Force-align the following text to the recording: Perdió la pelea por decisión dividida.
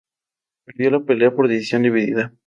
Perdió 0.65 0.89
la 0.89 0.99
pelea 1.01 1.29
por 1.35 1.47
decisión 1.47 1.83
dividida. 1.83 2.33